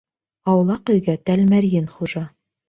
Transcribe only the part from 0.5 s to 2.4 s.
Аулаҡ өйгә тәлмәрйен хужа.